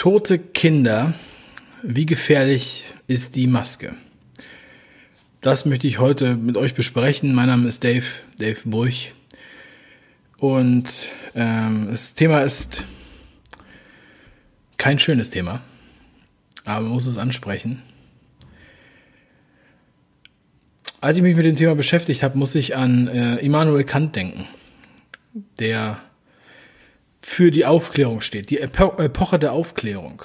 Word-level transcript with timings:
Tote 0.00 0.38
Kinder, 0.38 1.12
wie 1.82 2.06
gefährlich 2.06 2.84
ist 3.06 3.36
die 3.36 3.46
Maske? 3.46 3.96
Das 5.42 5.66
möchte 5.66 5.86
ich 5.88 5.98
heute 5.98 6.36
mit 6.36 6.56
euch 6.56 6.72
besprechen. 6.72 7.34
Mein 7.34 7.48
Name 7.48 7.68
ist 7.68 7.84
Dave, 7.84 8.06
Dave 8.38 8.60
Bruch. 8.64 9.12
Und 10.38 11.10
ähm, 11.34 11.88
das 11.90 12.14
Thema 12.14 12.40
ist 12.40 12.84
kein 14.78 14.98
schönes 14.98 15.28
Thema, 15.28 15.60
aber 16.64 16.80
man 16.80 16.92
muss 16.92 17.04
es 17.04 17.18
ansprechen. 17.18 17.82
Als 21.02 21.18
ich 21.18 21.22
mich 21.22 21.36
mit 21.36 21.44
dem 21.44 21.56
Thema 21.56 21.74
beschäftigt 21.74 22.22
habe, 22.22 22.38
muss 22.38 22.54
ich 22.54 22.74
an 22.74 23.06
äh, 23.06 23.36
Immanuel 23.36 23.84
Kant 23.84 24.16
denken, 24.16 24.48
der 25.58 26.00
für 27.20 27.50
die 27.50 27.66
Aufklärung 27.66 28.20
steht, 28.20 28.50
die 28.50 28.58
Epo 28.58 28.96
Epoche 28.98 29.38
der 29.38 29.52
Aufklärung. 29.52 30.22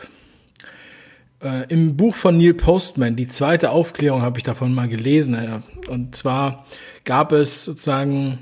Äh, 1.44 1.68
Im 1.70 1.98
Buch 1.98 2.16
von 2.16 2.38
Neil 2.38 2.54
Postman, 2.54 3.16
die 3.16 3.28
zweite 3.28 3.72
Aufklärung, 3.72 4.22
habe 4.22 4.40
ich 4.40 4.44
davon 4.44 4.74
mal 4.74 4.88
gelesen. 4.88 5.34
Äh, 5.36 5.90
und 5.90 6.16
zwar 6.16 6.66
gab 7.04 7.32
es 7.32 7.66
sozusagen 7.66 8.40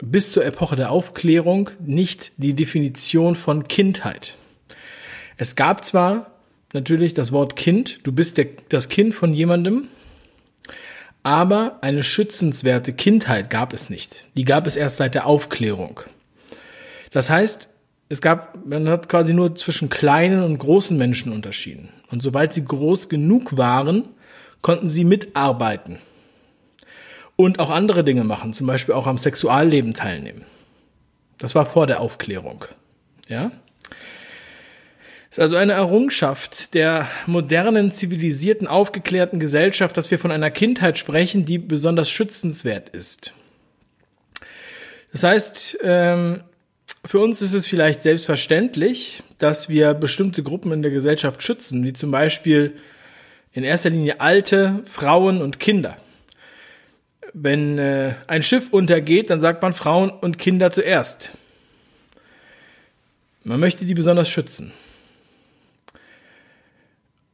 bis 0.00 0.32
zur 0.32 0.44
Epoche 0.44 0.76
der 0.76 0.90
Aufklärung 0.90 1.70
nicht 1.80 2.32
die 2.36 2.54
Definition 2.54 3.36
von 3.36 3.66
Kindheit. 3.66 4.34
Es 5.36 5.56
gab 5.56 5.84
zwar 5.84 6.30
natürlich 6.72 7.14
das 7.14 7.32
Wort 7.32 7.56
Kind, 7.56 8.00
du 8.04 8.12
bist 8.12 8.38
der, 8.38 8.46
das 8.68 8.88
Kind 8.88 9.14
von 9.14 9.34
jemandem, 9.34 9.88
aber 11.22 11.78
eine 11.80 12.02
schützenswerte 12.02 12.92
Kindheit 12.92 13.50
gab 13.50 13.72
es 13.72 13.90
nicht. 13.90 14.26
Die 14.36 14.44
gab 14.44 14.66
es 14.66 14.76
erst 14.76 14.96
seit 14.96 15.14
der 15.14 15.26
Aufklärung. 15.26 16.00
Das 17.10 17.30
heißt, 17.30 17.68
es 18.08 18.20
gab, 18.22 18.66
man 18.66 18.88
hat 18.88 19.08
quasi 19.08 19.34
nur 19.34 19.54
zwischen 19.54 19.90
kleinen 19.90 20.42
und 20.42 20.58
großen 20.58 20.96
Menschen 20.96 21.32
unterschieden. 21.32 21.90
Und 22.10 22.22
sobald 22.22 22.54
sie 22.54 22.64
groß 22.64 23.08
genug 23.08 23.56
waren, 23.58 24.08
konnten 24.62 24.88
sie 24.88 25.04
mitarbeiten. 25.04 25.98
Und 27.36 27.60
auch 27.60 27.70
andere 27.70 28.04
Dinge 28.04 28.24
machen, 28.24 28.54
zum 28.54 28.66
Beispiel 28.66 28.94
auch 28.94 29.06
am 29.06 29.18
Sexualleben 29.18 29.94
teilnehmen. 29.94 30.44
Das 31.36 31.54
war 31.54 31.66
vor 31.66 31.86
der 31.86 32.00
Aufklärung. 32.00 32.64
Ja? 33.28 33.52
Es 35.30 35.36
ist 35.36 35.42
also 35.42 35.56
eine 35.56 35.74
Errungenschaft 35.74 36.74
der 36.74 37.06
modernen, 37.26 37.92
zivilisierten, 37.92 38.66
aufgeklärten 38.66 39.38
Gesellschaft, 39.38 39.96
dass 39.96 40.10
wir 40.10 40.18
von 40.18 40.32
einer 40.32 40.50
Kindheit 40.50 40.98
sprechen, 40.98 41.44
die 41.44 41.58
besonders 41.58 42.08
schützenswert 42.08 42.88
ist. 42.88 43.34
Das 45.12 45.22
heißt, 45.22 45.78
ähm, 45.82 46.42
für 47.08 47.20
uns 47.20 47.40
ist 47.40 47.54
es 47.54 47.66
vielleicht 47.66 48.02
selbstverständlich, 48.02 49.22
dass 49.38 49.70
wir 49.70 49.94
bestimmte 49.94 50.42
Gruppen 50.42 50.72
in 50.72 50.82
der 50.82 50.90
Gesellschaft 50.90 51.42
schützen, 51.42 51.82
wie 51.82 51.94
zum 51.94 52.10
Beispiel 52.10 52.76
in 53.54 53.64
erster 53.64 53.88
Linie 53.88 54.20
alte, 54.20 54.82
Frauen 54.84 55.40
und 55.40 55.58
Kinder. 55.58 55.96
Wenn 57.32 57.78
äh, 57.78 58.14
ein 58.26 58.42
Schiff 58.42 58.74
untergeht, 58.74 59.30
dann 59.30 59.40
sagt 59.40 59.62
man 59.62 59.72
Frauen 59.72 60.10
und 60.10 60.36
Kinder 60.36 60.70
zuerst. 60.70 61.30
Man 63.42 63.58
möchte 63.58 63.86
die 63.86 63.94
besonders 63.94 64.28
schützen. 64.28 64.74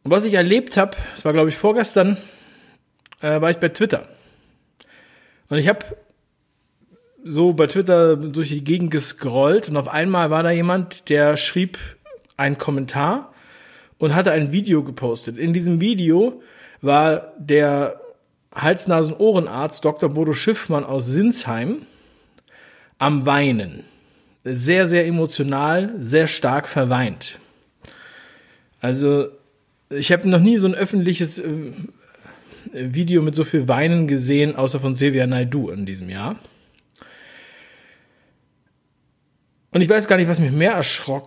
Und 0.04 0.12
was 0.12 0.24
ich 0.24 0.34
erlebt 0.34 0.76
habe, 0.76 0.96
das 1.16 1.24
war 1.24 1.32
glaube 1.32 1.48
ich 1.48 1.56
vorgestern, 1.56 2.16
äh, 3.22 3.40
war 3.40 3.50
ich 3.50 3.56
bei 3.56 3.70
Twitter. 3.70 4.08
Und 5.48 5.58
ich 5.58 5.66
habe 5.66 5.84
so 7.24 7.54
bei 7.54 7.66
Twitter 7.66 8.16
durch 8.16 8.50
die 8.50 8.62
Gegend 8.62 8.90
gescrollt 8.90 9.70
und 9.70 9.76
auf 9.76 9.88
einmal 9.88 10.30
war 10.30 10.42
da 10.42 10.50
jemand, 10.50 11.08
der 11.08 11.38
schrieb 11.38 11.78
einen 12.36 12.58
Kommentar 12.58 13.32
und 13.98 14.14
hatte 14.14 14.30
ein 14.30 14.52
Video 14.52 14.82
gepostet. 14.84 15.38
In 15.38 15.54
diesem 15.54 15.80
Video 15.80 16.42
war 16.82 17.32
der 17.38 17.98
Hals-Nasen-Ohrenarzt 18.54 19.84
Dr. 19.84 20.10
Bodo 20.10 20.34
Schiffmann 20.34 20.84
aus 20.84 21.06
Sinsheim 21.06 21.86
am 22.98 23.24
Weinen. 23.24 23.84
Sehr, 24.44 24.86
sehr 24.86 25.06
emotional, 25.06 25.94
sehr 25.98 26.26
stark 26.26 26.68
verweint. 26.68 27.38
Also 28.80 29.28
ich 29.88 30.12
habe 30.12 30.28
noch 30.28 30.40
nie 30.40 30.58
so 30.58 30.66
ein 30.66 30.74
öffentliches 30.74 31.38
äh, 31.38 31.72
Video 32.74 33.22
mit 33.22 33.34
so 33.34 33.44
viel 33.44 33.66
Weinen 33.66 34.06
gesehen, 34.08 34.56
außer 34.56 34.78
von 34.78 34.94
Silvia 34.94 35.26
Naidu 35.26 35.70
in 35.70 35.86
diesem 35.86 36.10
Jahr. 36.10 36.36
Und 39.74 39.80
ich 39.80 39.88
weiß 39.88 40.06
gar 40.06 40.14
nicht, 40.18 40.28
was 40.28 40.38
mich 40.38 40.52
mehr 40.52 40.80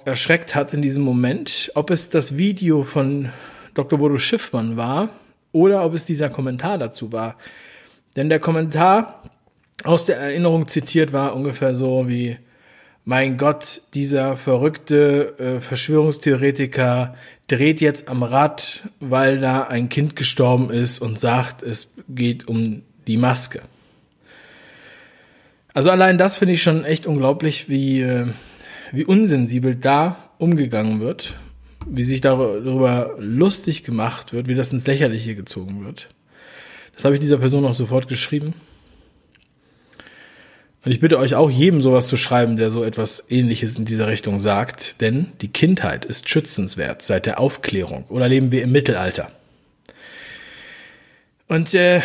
erschreckt 0.05 0.55
hat 0.55 0.73
in 0.73 0.81
diesem 0.81 1.03
Moment, 1.03 1.69
ob 1.75 1.89
es 1.89 2.09
das 2.09 2.37
Video 2.37 2.83
von 2.83 3.27
Dr. 3.73 3.99
Bodo 3.99 4.17
Schiffmann 4.19 4.77
war 4.77 5.09
oder 5.51 5.83
ob 5.83 5.93
es 5.93 6.05
dieser 6.05 6.29
Kommentar 6.29 6.77
dazu 6.77 7.11
war. 7.11 7.35
Denn 8.15 8.29
der 8.29 8.39
Kommentar 8.39 9.21
aus 9.83 10.05
der 10.05 10.19
Erinnerung 10.19 10.69
zitiert 10.69 11.11
war 11.11 11.35
ungefähr 11.35 11.75
so 11.75 12.07
wie, 12.07 12.37
mein 13.03 13.35
Gott, 13.35 13.81
dieser 13.93 14.37
verrückte 14.37 15.37
äh, 15.39 15.59
Verschwörungstheoretiker 15.59 17.15
dreht 17.47 17.81
jetzt 17.81 18.07
am 18.07 18.23
Rad, 18.23 18.83
weil 19.01 19.39
da 19.39 19.63
ein 19.63 19.89
Kind 19.89 20.15
gestorben 20.15 20.69
ist 20.69 20.99
und 20.99 21.19
sagt, 21.19 21.63
es 21.63 21.93
geht 22.07 22.47
um 22.47 22.83
die 23.07 23.17
Maske. 23.17 23.59
Also 25.77 25.91
allein 25.91 26.17
das 26.17 26.38
finde 26.38 26.55
ich 26.55 26.63
schon 26.63 26.85
echt 26.85 27.05
unglaublich, 27.05 27.69
wie, 27.69 28.01
äh, 28.01 28.25
wie 28.91 29.05
unsensibel 29.05 29.75
da 29.75 30.31
umgegangen 30.39 31.01
wird, 31.01 31.35
wie 31.85 32.03
sich 32.03 32.19
darüber 32.19 33.13
lustig 33.19 33.83
gemacht 33.83 34.33
wird, 34.33 34.47
wie 34.47 34.55
das 34.55 34.73
ins 34.73 34.88
Lächerliche 34.88 35.35
gezogen 35.35 35.85
wird. 35.85 36.09
Das 36.95 37.05
habe 37.05 37.13
ich 37.13 37.19
dieser 37.21 37.38
Person 37.38 37.63
auch 37.63 37.75
sofort 37.75 38.07
geschrieben. 38.07 38.55
Und 40.83 40.93
ich 40.93 40.99
bitte 40.99 41.19
euch 41.19 41.35
auch, 41.35 41.51
jedem 41.51 41.79
sowas 41.79 42.07
zu 42.07 42.17
schreiben, 42.17 42.57
der 42.57 42.71
so 42.71 42.83
etwas 42.83 43.25
ähnliches 43.29 43.77
in 43.77 43.85
dieser 43.85 44.07
Richtung 44.07 44.39
sagt, 44.39 44.99
denn 44.99 45.27
die 45.41 45.49
Kindheit 45.49 46.05
ist 46.05 46.27
schützenswert 46.27 47.03
seit 47.03 47.27
der 47.27 47.39
Aufklärung 47.39 48.05
oder 48.09 48.27
leben 48.27 48.51
wir 48.51 48.63
im 48.63 48.71
Mittelalter. 48.71 49.29
Und 51.47 51.75
äh, 51.75 52.01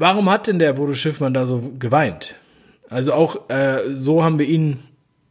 warum 0.00 0.30
hat 0.30 0.46
denn 0.46 0.58
der 0.58 0.72
Bodo 0.72 0.94
Schiffmann 0.94 1.34
da 1.34 1.46
so 1.46 1.72
geweint? 1.78 2.34
Also 2.88 3.12
auch 3.12 3.48
äh, 3.50 3.82
so 3.92 4.24
haben 4.24 4.38
wir 4.38 4.46
ihn 4.46 4.78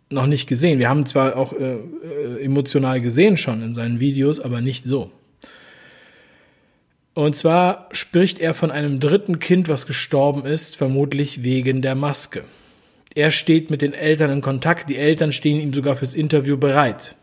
noch 0.09 0.27
nicht 0.27 0.47
gesehen. 0.47 0.79
Wir 0.79 0.89
haben 0.89 1.05
zwar 1.05 1.35
auch 1.35 1.53
äh, 1.53 1.73
äh, 1.73 2.43
emotional 2.43 3.01
gesehen 3.01 3.35
schon 3.35 3.61
in 3.61 3.73
seinen 3.73 3.99
Videos, 3.99 4.39
aber 4.39 4.61
nicht 4.61 4.85
so. 4.85 5.11
Und 7.13 7.35
zwar 7.35 7.89
spricht 7.91 8.39
er 8.39 8.53
von 8.53 8.71
einem 8.71 8.99
dritten 8.99 9.39
Kind, 9.39 9.67
was 9.67 9.87
gestorben 9.87 10.45
ist, 10.45 10.77
vermutlich 10.77 11.43
wegen 11.43 11.81
der 11.81 11.95
Maske. 11.95 12.45
Er 13.13 13.31
steht 13.31 13.71
mit 13.71 13.81
den 13.81 13.93
Eltern 13.93 14.31
in 14.31 14.41
Kontakt, 14.41 14.89
die 14.89 14.97
Eltern 14.97 15.33
stehen 15.33 15.59
ihm 15.59 15.73
sogar 15.73 15.95
fürs 15.95 16.13
Interview 16.13 16.57
bereit. 16.57 17.15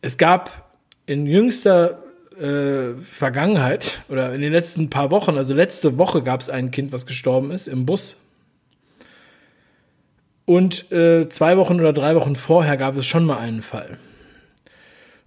Es 0.00 0.18
gab 0.18 0.74
in 1.06 1.26
jüngster 1.26 2.02
äh, 2.38 2.94
Vergangenheit 3.02 4.00
oder 4.08 4.34
in 4.34 4.40
den 4.40 4.52
letzten 4.52 4.90
paar 4.90 5.10
Wochen, 5.10 5.36
also 5.36 5.54
letzte 5.54 5.98
Woche 5.98 6.22
gab 6.22 6.40
es 6.40 6.48
ein 6.48 6.70
Kind, 6.70 6.92
was 6.92 7.06
gestorben 7.06 7.50
ist 7.50 7.66
im 7.68 7.84
Bus. 7.86 8.16
Und 10.44 10.92
äh, 10.92 11.28
zwei 11.28 11.56
Wochen 11.58 11.80
oder 11.80 11.92
drei 11.92 12.14
Wochen 12.14 12.36
vorher 12.36 12.76
gab 12.76 12.96
es 12.96 13.06
schon 13.06 13.26
mal 13.26 13.38
einen 13.38 13.62
Fall. 13.62 13.98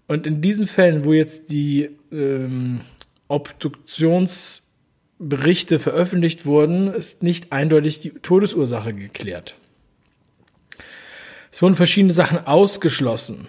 Und 0.08 0.26
in 0.26 0.42
diesen 0.42 0.68
Fällen, 0.68 1.04
wo 1.06 1.14
jetzt 1.14 1.52
die 1.52 1.92
ähm, 2.12 2.82
Obduktionsberichte 3.28 5.80
veröffentlicht 5.80 6.46
wurden, 6.46 6.94
ist 6.94 7.24
nicht 7.24 7.52
eindeutig 7.52 8.00
die 8.00 8.10
Todesursache 8.10 8.94
geklärt. 8.94 9.56
Es 11.52 11.62
wurden 11.62 11.76
verschiedene 11.76 12.14
Sachen 12.14 12.48
ausgeschlossen 12.48 13.48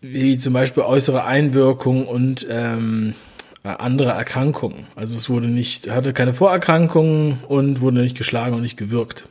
wie 0.00 0.38
zum 0.38 0.52
Beispiel 0.52 0.82
äußere 0.82 1.24
Einwirkung 1.24 2.06
und 2.06 2.46
ähm, 2.48 3.14
andere 3.62 4.10
Erkrankungen. 4.10 4.86
Also 4.94 5.16
es 5.16 5.28
wurde 5.28 5.48
nicht, 5.48 5.90
hatte 5.90 6.12
keine 6.12 6.34
Vorerkrankungen 6.34 7.38
und 7.48 7.80
wurde 7.80 8.00
nicht 8.00 8.16
geschlagen 8.16 8.54
und 8.54 8.62
nicht 8.62 8.76
gewirkt. 8.76 9.26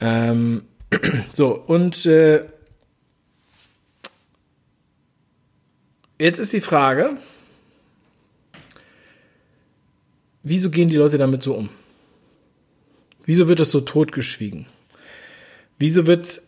Ähm, 0.00 0.62
so, 1.32 1.54
und 1.54 2.06
äh, 2.06 2.44
jetzt 6.18 6.38
ist 6.38 6.52
die 6.52 6.60
Frage, 6.60 7.16
wieso 10.42 10.70
gehen 10.70 10.88
die 10.88 10.96
Leute 10.96 11.18
damit 11.18 11.42
so 11.42 11.54
um? 11.54 11.68
Wieso 13.24 13.48
wird 13.48 13.58
das 13.58 13.72
so 13.72 13.80
totgeschwiegen? 13.80 14.66
Wieso 15.78 16.06
wird 16.06 16.40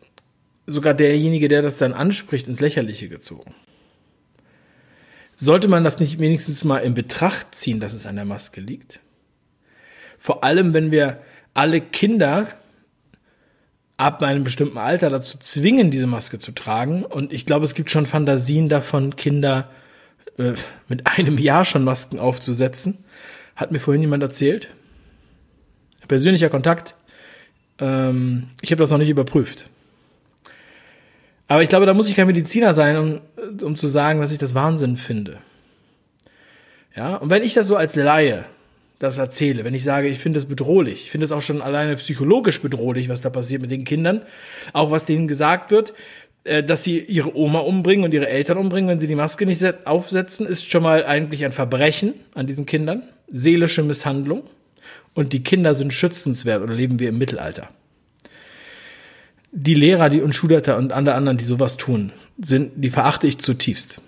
sogar 0.68 0.94
derjenige, 0.94 1.48
der 1.48 1.62
das 1.62 1.78
dann 1.78 1.94
anspricht, 1.94 2.46
ins 2.46 2.60
Lächerliche 2.60 3.08
gezogen. 3.08 3.54
Sollte 5.34 5.68
man 5.68 5.82
das 5.82 5.98
nicht 5.98 6.18
wenigstens 6.18 6.62
mal 6.64 6.78
in 6.78 6.94
Betracht 6.94 7.54
ziehen, 7.54 7.80
dass 7.80 7.94
es 7.94 8.06
an 8.06 8.16
der 8.16 8.24
Maske 8.24 8.60
liegt? 8.60 9.00
Vor 10.18 10.44
allem, 10.44 10.74
wenn 10.74 10.90
wir 10.90 11.22
alle 11.54 11.80
Kinder 11.80 12.48
ab 13.96 14.22
einem 14.22 14.44
bestimmten 14.44 14.78
Alter 14.78 15.10
dazu 15.10 15.38
zwingen, 15.38 15.90
diese 15.90 16.06
Maske 16.06 16.38
zu 16.38 16.52
tragen. 16.52 17.04
Und 17.04 17.32
ich 17.32 17.46
glaube, 17.46 17.64
es 17.64 17.74
gibt 17.74 17.90
schon 17.90 18.06
Fantasien 18.06 18.68
davon, 18.68 19.16
Kinder 19.16 19.70
äh, 20.38 20.52
mit 20.88 21.06
einem 21.06 21.38
Jahr 21.38 21.64
schon 21.64 21.82
Masken 21.82 22.18
aufzusetzen. 22.18 22.98
Hat 23.56 23.72
mir 23.72 23.80
vorhin 23.80 24.02
jemand 24.02 24.22
erzählt. 24.22 24.68
Persönlicher 26.06 26.48
Kontakt. 26.48 26.94
Ähm, 27.80 28.48
ich 28.60 28.70
habe 28.70 28.80
das 28.80 28.90
noch 28.90 28.98
nicht 28.98 29.10
überprüft. 29.10 29.68
Aber 31.48 31.62
ich 31.62 31.70
glaube, 31.70 31.86
da 31.86 31.94
muss 31.94 32.08
ich 32.08 32.14
kein 32.14 32.26
Mediziner 32.26 32.74
sein, 32.74 32.96
um, 32.96 33.20
um 33.62 33.76
zu 33.76 33.88
sagen, 33.88 34.20
dass 34.20 34.32
ich 34.32 34.38
das 34.38 34.54
Wahnsinn 34.54 34.98
finde. 34.98 35.38
Ja, 36.94 37.16
und 37.16 37.30
wenn 37.30 37.42
ich 37.42 37.54
das 37.54 37.66
so 37.66 37.76
als 37.76 37.96
Laie 37.96 38.44
das 38.98 39.18
erzähle, 39.18 39.64
wenn 39.64 39.74
ich 39.74 39.84
sage, 39.84 40.08
ich 40.08 40.18
finde 40.18 40.38
es 40.38 40.46
bedrohlich, 40.46 41.04
ich 41.04 41.10
finde 41.10 41.24
es 41.24 41.32
auch 41.32 41.42
schon 41.42 41.62
alleine 41.62 41.96
psychologisch 41.96 42.60
bedrohlich, 42.60 43.08
was 43.08 43.20
da 43.20 43.30
passiert 43.30 43.62
mit 43.62 43.70
den 43.70 43.84
Kindern, 43.84 44.22
auch 44.72 44.90
was 44.90 45.04
denen 45.04 45.28
gesagt 45.28 45.70
wird, 45.70 45.94
äh, 46.44 46.64
dass 46.64 46.84
sie 46.84 46.98
ihre 46.98 47.36
Oma 47.36 47.60
umbringen 47.60 48.04
und 48.04 48.12
ihre 48.12 48.28
Eltern 48.28 48.58
umbringen, 48.58 48.90
wenn 48.90 49.00
sie 49.00 49.06
die 49.06 49.14
Maske 49.14 49.46
nicht 49.46 49.86
aufsetzen, 49.86 50.46
ist 50.46 50.68
schon 50.70 50.82
mal 50.82 51.06
eigentlich 51.06 51.44
ein 51.44 51.52
Verbrechen 51.52 52.14
an 52.34 52.46
diesen 52.46 52.66
Kindern, 52.66 53.04
seelische 53.30 53.84
Misshandlung 53.84 54.42
und 55.14 55.32
die 55.32 55.42
Kinder 55.42 55.74
sind 55.74 55.92
schützenswert 55.92 56.62
oder 56.62 56.74
leben 56.74 56.98
wir 56.98 57.10
im 57.10 57.18
Mittelalter. 57.18 57.70
Die 59.50 59.74
Lehrer, 59.74 60.10
die 60.10 60.20
und 60.20 60.34
Schulleiter 60.34 60.76
und 60.76 60.92
alle 60.92 61.14
anderen, 61.14 61.38
die 61.38 61.44
sowas 61.44 61.76
tun, 61.76 62.12
sind, 62.38 62.72
die 62.76 62.90
verachte 62.90 63.26
ich 63.26 63.38
zutiefst. 63.38 64.00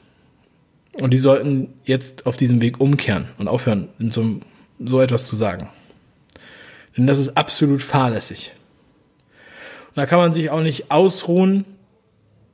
Und 0.92 1.12
die 1.12 1.18
sollten 1.18 1.72
jetzt 1.84 2.26
auf 2.26 2.36
diesem 2.36 2.60
Weg 2.60 2.80
umkehren 2.80 3.28
und 3.38 3.48
aufhören, 3.48 3.88
so, 3.98 4.40
so 4.78 5.00
etwas 5.00 5.26
zu 5.26 5.36
sagen. 5.36 5.70
Denn 6.96 7.06
das 7.06 7.18
ist 7.18 7.36
absolut 7.36 7.82
fahrlässig. 7.82 8.52
Und 9.88 9.96
da 9.96 10.06
kann 10.06 10.18
man 10.18 10.32
sich 10.32 10.50
auch 10.50 10.60
nicht 10.60 10.90
ausruhen, 10.90 11.64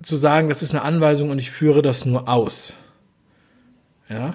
zu 0.02 0.16
sagen, 0.16 0.48
das 0.48 0.62
ist 0.62 0.72
eine 0.72 0.82
Anweisung 0.82 1.30
und 1.30 1.38
ich 1.38 1.50
führe 1.50 1.82
das 1.82 2.04
nur 2.04 2.28
aus. 2.28 2.74
Ja? 4.08 4.34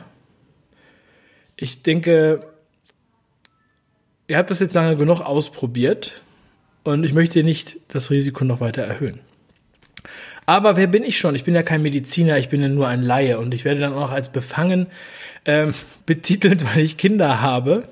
Ich 1.56 1.84
denke, 1.84 2.46
ihr 4.28 4.38
habt 4.38 4.52
das 4.52 4.60
jetzt 4.60 4.74
lange 4.74 4.98
genug 4.98 5.22
ausprobiert 5.22 6.22
und 6.84 7.04
ich 7.04 7.14
möchte 7.14 7.44
nicht 7.44 7.78
das 7.88 8.12
Risiko 8.12 8.44
noch 8.44 8.60
weiter 8.60 8.82
erhöhen. 8.82 9.20
Aber 10.46 10.76
wer 10.76 10.88
bin 10.88 11.04
ich 11.04 11.18
schon? 11.18 11.36
Ich 11.36 11.44
bin 11.44 11.56
ja 11.56 11.64
kein 11.64 11.82
Mediziner, 11.82 12.38
ich 12.38 12.50
bin 12.50 12.62
ja 12.62 12.68
nur 12.68 12.88
ein 12.88 13.04
Laie 13.04 13.40
und 13.40 13.54
ich 13.54 13.64
werde 13.64 13.80
dann 13.80 13.94
auch 13.94 14.12
als 14.12 14.32
befangen 14.32 14.88
ähm, 15.46 15.74
betitelt, 16.06 16.66
weil 16.66 16.84
ich 16.84 16.98
Kinder 16.98 17.42
habe, 17.42 17.88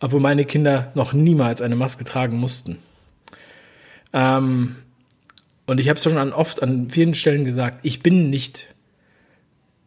obwohl 0.00 0.20
meine 0.20 0.44
Kinder 0.44 0.90
noch 0.94 1.12
niemals 1.12 1.62
eine 1.62 1.76
Maske 1.76 2.04
tragen 2.04 2.38
mussten. 2.38 2.78
Ähm, 4.12 4.76
und 5.66 5.80
ich 5.80 5.88
habe 5.88 5.98
es 5.98 6.04
schon 6.04 6.18
an 6.18 6.32
oft 6.32 6.62
an 6.62 6.90
vielen 6.90 7.14
Stellen 7.14 7.44
gesagt, 7.44 7.78
ich 7.82 8.02
bin 8.02 8.30
nicht 8.30 8.68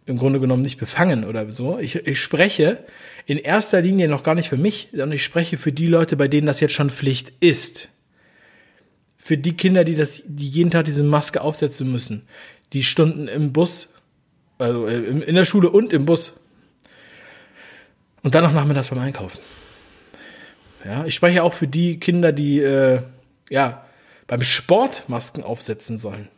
im 0.06 0.18
Grunde 0.18 0.40
genommen 0.40 0.62
nicht 0.62 0.78
befangen 0.78 1.26
oder 1.26 1.52
so. 1.52 1.78
Ich, 1.80 1.96
ich 1.96 2.20
spreche 2.22 2.84
in 3.26 3.38
erster 3.38 3.82
Linie 3.82 4.08
noch 4.08 4.24
gar 4.24 4.36
nicht 4.36 4.50
für 4.50 4.58
mich, 4.58 4.88
sondern 4.92 5.12
ich 5.12 5.24
spreche 5.24 5.58
für 5.58 5.74
die 5.74 5.88
Leute, 5.88 6.16
bei 6.16 6.30
denen 6.30 6.48
das 6.48 6.62
jetzt 6.62 6.74
schon 6.74 6.90
Pflicht 6.90 7.34
ist. 7.42 7.90
Für 9.28 9.38
die 9.38 9.58
Kinder, 9.58 9.84
die 9.84 9.98
das, 9.98 10.24
die 10.26 10.48
jeden 10.48 10.72
Tag 10.72 10.86
diese 10.86 11.04
Maske 11.04 11.42
aufsetzen 11.42 11.92
müssen, 11.92 12.26
die 12.72 12.82
Stunden 12.82 13.28
im 13.28 13.52
Bus, 13.52 13.90
also 14.58 14.88
äh, 14.88 14.96
in 14.96 15.36
der 15.36 15.44
Schule 15.44 15.70
und 15.70 15.92
im 15.92 16.06
Bus. 16.06 16.40
Und 18.24 18.36
dann 18.36 18.46
noch 18.46 18.54
nachmittags 18.54 18.88
beim 18.88 19.00
Einkaufen. 19.00 19.40
Ja, 20.86 21.04
ich 21.04 21.14
spreche 21.14 21.44
auch 21.44 21.52
für 21.52 21.68
die 21.68 22.00
Kinder, 22.00 22.32
die 22.32 22.60
äh, 22.62 23.02
ja 23.50 23.86
beim 24.28 24.44
Sport 24.44 25.10
Masken 25.10 25.44
aufsetzen 25.44 25.98
sollen. 25.98 26.30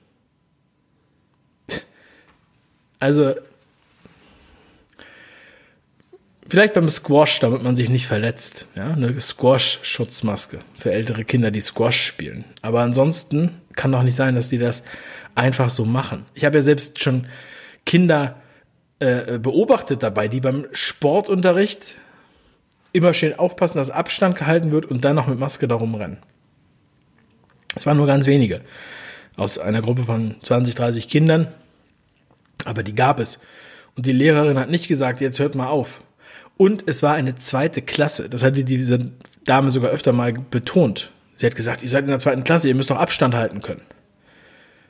Also 2.98 3.36
Vielleicht 6.50 6.74
beim 6.74 6.90
Squash, 6.90 7.40
damit 7.42 7.62
man 7.62 7.76
sich 7.76 7.90
nicht 7.90 8.08
verletzt. 8.08 8.66
Ja, 8.76 8.92
eine 8.92 9.20
Squash-Schutzmaske 9.20 10.62
für 10.80 10.92
ältere 10.92 11.24
Kinder, 11.24 11.52
die 11.52 11.62
Squash 11.62 12.02
spielen. 12.02 12.44
Aber 12.64 12.82
ansonsten 12.82 13.62
kann 13.76 13.92
doch 13.92 14.02
nicht 14.02 14.16
sein, 14.16 14.34
dass 14.34 14.50
die 14.50 14.58
das 14.58 14.84
einfach 15.36 15.70
so 15.70 15.86
machen. 15.86 16.26
Ich 16.34 16.46
habe 16.46 16.58
ja 16.58 16.62
selbst 16.64 17.02
schon 17.02 17.28
Kinder 17.86 18.42
äh, 18.98 19.38
beobachtet 19.38 20.02
dabei, 20.02 20.28
die 20.28 20.42
beim 20.42 20.66
Sportunterricht 20.72 21.96
immer 22.94 23.14
schön 23.14 23.38
aufpassen, 23.38 23.78
dass 23.78 23.92
Abstand 23.92 24.36
gehalten 24.36 24.72
wird 24.72 24.86
und 24.86 25.06
dann 25.06 25.16
noch 25.16 25.28
mit 25.28 25.38
Maske 25.38 25.68
darum 25.68 25.94
rennen. 25.94 26.18
Es 27.76 27.86
waren 27.86 27.98
nur 27.98 28.08
ganz 28.08 28.26
wenige 28.26 28.62
aus 29.38 29.60
einer 29.60 29.82
Gruppe 29.82 30.04
von 30.04 30.36
20, 30.42 30.74
30 30.74 31.08
Kindern, 31.08 31.48
aber 32.66 32.82
die 32.82 32.96
gab 32.96 33.20
es. 33.20 33.40
Und 33.96 34.08
die 34.08 34.12
Lehrerin 34.12 34.58
hat 34.58 34.70
nicht 34.70 34.88
gesagt, 34.88 35.22
jetzt 35.22 35.40
hört 35.40 35.56
mal 35.56 35.68
auf. 35.68 36.02
Und 36.60 36.84
es 36.88 37.02
war 37.04 37.14
eine 37.14 37.36
zweite 37.36 37.82
Klasse. 37.82 38.28
Das 38.28 38.44
hatte 38.44 38.66
diese 38.66 39.00
Dame 39.46 39.72
sogar 39.72 39.92
öfter 39.92 40.12
mal 40.12 40.34
betont. 40.34 41.10
Sie 41.38 41.46
hat 41.46 41.56
gesagt, 41.56 41.82
ihr 41.84 41.88
seid 41.88 42.04
in 42.04 42.10
der 42.10 42.20
zweiten 42.20 42.44
Klasse, 42.44 42.68
ihr 42.68 42.76
müsst 42.76 42.90
doch 42.90 42.98
Abstand 42.98 43.34
halten 43.34 43.62
können. 43.62 43.80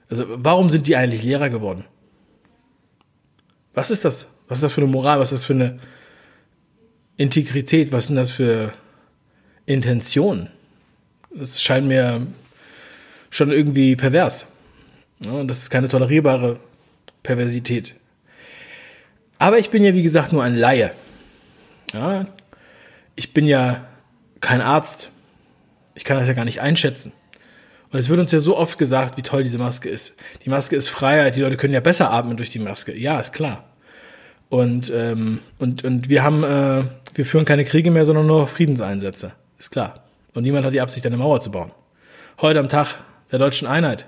Also 0.10 0.26
warum 0.28 0.72
sind 0.72 0.88
die 0.88 0.96
eigentlich 0.96 1.22
Lehrer 1.22 1.52
geworden? 1.52 1.86
Was 3.76 3.92
ist 3.92 4.04
das? 4.04 4.26
Was 4.48 4.58
ist 4.58 4.64
das 4.64 4.72
für 4.72 4.82
eine 4.82 4.90
Moral? 4.90 5.20
Was 5.20 5.32
ist 5.32 5.42
das 5.42 5.46
für 5.46 5.54
eine 5.54 5.80
Integrität? 7.18 7.92
Was 7.92 8.08
sind 8.08 8.16
das 8.16 8.32
für 8.32 8.74
Intentionen? 9.68 10.50
Das 11.30 11.62
scheint 11.62 11.88
mir 11.88 12.26
schon 13.30 13.52
irgendwie 13.52 13.96
pervers. 13.96 14.48
und 15.24 15.48
das 15.48 15.60
ist 15.60 15.70
keine 15.70 15.88
tolerierbare 15.88 16.60
Perversität. 17.22 17.94
Aber 19.38 19.60
ich 19.60 19.70
bin 19.70 19.84
ja, 19.84 19.94
wie 19.94 20.02
gesagt, 20.02 20.34
nur 20.34 20.44
ein 20.44 20.56
Laie. 20.56 20.96
Ja, 21.94 22.28
ich 23.16 23.34
bin 23.34 23.46
ja 23.46 23.86
kein 24.42 24.62
Arzt. 24.62 25.12
Ich 25.96 26.06
kann 26.06 26.18
das 26.18 26.28
ja 26.28 26.34
gar 26.34 26.46
nicht 26.46 26.62
einschätzen. 26.62 27.12
Und 27.92 28.00
es 28.00 28.10
wird 28.10 28.20
uns 28.20 28.32
ja 28.32 28.40
so 28.40 28.56
oft 28.56 28.78
gesagt, 28.78 29.18
wie 29.18 29.22
toll 29.22 29.44
diese 29.44 29.58
Maske 29.58 29.90
ist. 29.90 30.16
Die 30.46 30.50
Maske 30.50 30.76
ist 30.76 30.90
Freiheit, 30.90 31.36
die 31.36 31.42
Leute 31.42 31.58
können 31.58 31.74
ja 31.74 31.80
besser 31.80 32.12
atmen 32.12 32.38
durch 32.38 32.50
die 32.50 32.60
Maske. 32.60 32.96
Ja, 32.96 33.20
ist 33.20 33.34
klar. 33.34 33.64
Und, 34.50 34.92
ähm, 34.96 35.40
und, 35.58 35.84
und 35.84 36.10
wir 36.10 36.24
haben, 36.24 36.44
äh, 36.44 36.84
wir 37.16 37.26
führen 37.26 37.46
keine 37.46 37.66
Kriege 37.66 37.92
mehr, 37.92 38.06
sondern 38.06 38.28
nur 38.28 38.48
Friedenseinsätze. 38.48 39.34
Ist 39.58 39.72
klar. 39.72 40.04
Und 40.34 40.44
niemand 40.44 40.66
hat 40.66 40.74
die 40.74 40.82
Absicht, 40.82 41.06
eine 41.06 41.18
Mauer 41.18 41.40
zu 41.42 41.52
bauen. 41.52 41.72
Heute 42.42 42.60
am 42.60 42.70
Tag 42.70 43.00
der 43.32 43.40
deutschen 43.40 43.68
Einheit 43.68 44.06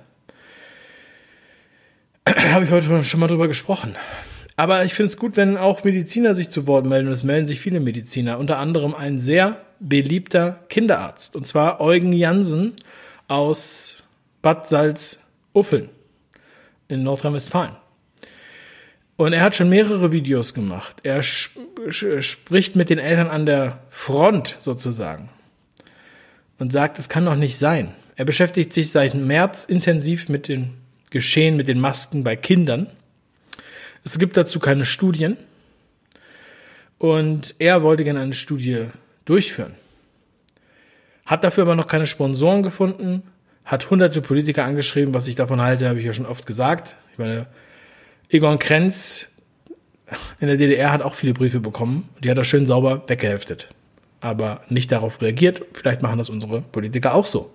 habe 2.53 2.65
ich 2.65 2.71
heute 2.71 3.03
schon 3.03 3.19
mal 3.19 3.27
drüber 3.27 3.47
gesprochen. 3.47 3.95
Aber 4.61 4.85
ich 4.85 4.93
finde 4.93 5.07
es 5.07 5.17
gut, 5.17 5.37
wenn 5.37 5.57
auch 5.57 5.83
Mediziner 5.83 6.35
sich 6.35 6.51
zu 6.51 6.67
Wort 6.67 6.85
melden. 6.85 7.07
Und 7.07 7.13
es 7.13 7.23
melden 7.23 7.47
sich 7.47 7.59
viele 7.59 7.79
Mediziner. 7.79 8.37
Unter 8.37 8.59
anderem 8.59 8.93
ein 8.93 9.19
sehr 9.19 9.59
beliebter 9.79 10.59
Kinderarzt. 10.69 11.35
Und 11.35 11.47
zwar 11.47 11.81
Eugen 11.81 12.13
Jansen 12.13 12.73
aus 13.27 14.03
Bad 14.43 14.69
Salzuffeln 14.69 15.89
in 16.89 17.01
Nordrhein-Westfalen. 17.01 17.75
Und 19.15 19.33
er 19.33 19.41
hat 19.41 19.55
schon 19.55 19.67
mehrere 19.67 20.11
Videos 20.11 20.53
gemacht. 20.53 20.97
Er 21.01 21.23
spricht 21.23 22.75
mit 22.75 22.91
den 22.91 22.99
Eltern 22.99 23.29
an 23.29 23.47
der 23.47 23.79
Front 23.89 24.57
sozusagen 24.59 25.29
und 26.59 26.71
sagt, 26.71 26.99
es 26.99 27.09
kann 27.09 27.25
doch 27.25 27.35
nicht 27.35 27.57
sein. 27.57 27.95
Er 28.15 28.25
beschäftigt 28.25 28.73
sich 28.73 28.91
seit 28.91 29.15
März 29.15 29.63
intensiv 29.63 30.29
mit 30.29 30.47
dem 30.47 30.75
Geschehen 31.09 31.57
mit 31.57 31.67
den 31.67 31.79
Masken 31.79 32.23
bei 32.23 32.35
Kindern 32.35 32.91
es 34.03 34.19
gibt 34.19 34.37
dazu 34.37 34.59
keine 34.59 34.85
Studien. 34.85 35.37
Und 36.97 37.55
er 37.57 37.81
wollte 37.81 38.03
gerne 38.03 38.19
eine 38.19 38.33
Studie 38.33 38.85
durchführen. 39.25 39.73
Hat 41.25 41.43
dafür 41.43 41.63
aber 41.63 41.75
noch 41.75 41.87
keine 41.87 42.05
Sponsoren 42.05 42.61
gefunden, 42.61 43.23
hat 43.65 43.89
hunderte 43.89 44.21
Politiker 44.21 44.65
angeschrieben, 44.65 45.13
was 45.13 45.27
ich 45.27 45.35
davon 45.35 45.61
halte, 45.61 45.87
habe 45.87 45.99
ich 45.99 46.05
ja 46.05 46.13
schon 46.13 46.25
oft 46.25 46.45
gesagt. 46.45 46.95
Ich 47.11 47.17
meine, 47.17 47.47
Egon 48.29 48.59
Krenz 48.59 49.29
in 50.39 50.47
der 50.47 50.57
DDR 50.57 50.91
hat 50.91 51.01
auch 51.01 51.15
viele 51.15 51.33
Briefe 51.33 51.59
bekommen. 51.59 52.09
Die 52.23 52.29
hat 52.29 52.37
er 52.37 52.43
schön 52.43 52.65
sauber 52.65 53.03
weggeheftet. 53.07 53.69
Aber 54.19 54.61
nicht 54.69 54.91
darauf 54.91 55.21
reagiert. 55.21 55.63
Vielleicht 55.73 56.01
machen 56.01 56.17
das 56.17 56.29
unsere 56.29 56.61
Politiker 56.61 57.15
auch 57.15 57.25
so. 57.25 57.51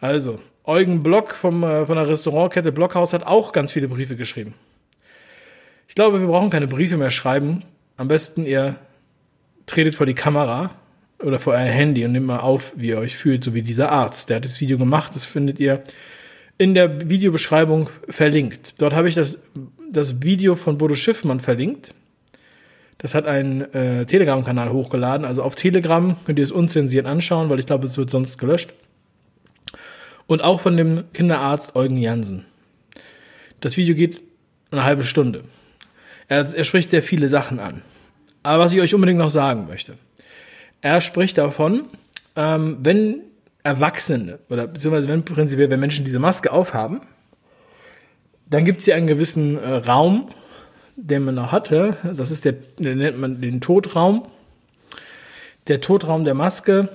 Also, 0.00 0.40
Eugen 0.64 1.02
Block 1.02 1.34
vom, 1.34 1.62
äh, 1.62 1.84
von 1.84 1.96
der 1.96 2.08
Restaurantkette 2.08 2.72
Blockhaus 2.72 3.12
hat 3.12 3.26
auch 3.26 3.52
ganz 3.52 3.72
viele 3.72 3.88
Briefe 3.88 4.16
geschrieben. 4.16 4.54
Ich 5.88 5.94
glaube, 5.94 6.20
wir 6.20 6.26
brauchen 6.26 6.50
keine 6.50 6.66
Briefe 6.66 6.96
mehr 6.96 7.10
schreiben. 7.10 7.62
Am 7.96 8.08
besten 8.08 8.46
ihr 8.46 8.76
tretet 9.66 9.94
vor 9.94 10.06
die 10.06 10.14
Kamera 10.14 10.70
oder 11.22 11.38
vor 11.38 11.54
euer 11.54 11.60
Handy 11.60 12.04
und 12.04 12.12
nehmt 12.12 12.26
mal 12.26 12.40
auf, 12.40 12.72
wie 12.76 12.88
ihr 12.88 12.98
euch 12.98 13.16
fühlt, 13.16 13.44
so 13.44 13.54
wie 13.54 13.62
dieser 13.62 13.90
Arzt. 13.90 14.28
Der 14.28 14.36
hat 14.36 14.44
das 14.44 14.60
Video 14.60 14.78
gemacht, 14.78 15.12
das 15.14 15.24
findet 15.24 15.60
ihr 15.60 15.82
in 16.58 16.74
der 16.74 17.08
Videobeschreibung 17.08 17.88
verlinkt. 18.08 18.74
Dort 18.78 18.94
habe 18.94 19.08
ich 19.08 19.14
das, 19.14 19.38
das 19.90 20.22
Video 20.22 20.54
von 20.56 20.78
Bodo 20.78 20.94
Schiffmann 20.94 21.40
verlinkt. 21.40 21.94
Das 22.98 23.14
hat 23.14 23.26
einen 23.26 23.62
äh, 23.74 24.06
Telegram-Kanal 24.06 24.70
hochgeladen. 24.70 25.26
Also 25.26 25.42
auf 25.42 25.56
Telegram 25.56 26.16
könnt 26.24 26.38
ihr 26.38 26.44
es 26.44 26.52
unzensiert 26.52 27.06
anschauen, 27.06 27.50
weil 27.50 27.58
ich 27.58 27.66
glaube, 27.66 27.86
es 27.86 27.98
wird 27.98 28.10
sonst 28.10 28.38
gelöscht. 28.38 28.72
Und 30.26 30.42
auch 30.42 30.60
von 30.60 30.76
dem 30.76 31.04
Kinderarzt 31.12 31.76
Eugen 31.76 31.98
Jansen. 31.98 32.46
Das 33.60 33.76
Video 33.76 33.94
geht 33.94 34.20
eine 34.70 34.84
halbe 34.84 35.02
Stunde. 35.02 35.44
Er, 36.28 36.54
er 36.54 36.64
spricht 36.64 36.90
sehr 36.90 37.02
viele 37.02 37.28
Sachen 37.28 37.58
an. 37.60 37.82
Aber 38.42 38.64
was 38.64 38.74
ich 38.74 38.80
euch 38.80 38.94
unbedingt 38.94 39.18
noch 39.18 39.30
sagen 39.30 39.66
möchte. 39.66 39.94
Er 40.80 41.00
spricht 41.00 41.38
davon, 41.38 41.84
ähm, 42.36 42.78
wenn 42.82 43.22
Erwachsene 43.62 44.38
oder 44.50 44.66
beziehungsweise 44.66 45.08
wenn 45.08 45.24
prinzipiell, 45.24 45.70
wenn 45.70 45.80
Menschen 45.80 46.04
diese 46.04 46.18
Maske 46.18 46.52
aufhaben, 46.52 47.00
dann 48.46 48.64
gibt 48.64 48.80
es 48.80 48.84
hier 48.84 48.94
einen 48.94 49.06
gewissen 49.06 49.56
äh, 49.56 49.76
Raum, 49.76 50.28
den 50.96 51.24
man 51.24 51.34
noch 51.34 51.52
hatte. 51.52 51.96
Das 52.16 52.30
ist 52.30 52.44
der, 52.44 52.52
den 52.52 52.98
nennt 52.98 53.18
man 53.18 53.40
den 53.40 53.60
Todraum. 53.60 54.26
Der 55.66 55.80
Todraum 55.80 56.24
der 56.24 56.34
Maske 56.34 56.90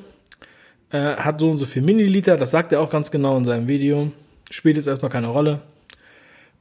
äh, 0.92 1.16
hat 1.16 1.40
so 1.40 1.50
und 1.50 1.58
so 1.58 1.66
viel 1.66 1.82
Milliliter, 1.82 2.38
das 2.38 2.52
sagt 2.52 2.72
er 2.72 2.82
auch 2.82 2.92
ganz 2.92 3.10
genau 3.10 3.36
in 3.38 3.46
seinem 3.46 3.68
Video. 3.68 4.12
Spielt 4.52 4.78
jetzt 4.78 4.88
erstmal 4.88 5.12
keine 5.12 5.28
Rolle. 5.28 5.62